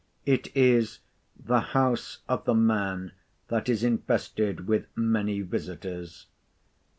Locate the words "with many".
4.67-5.41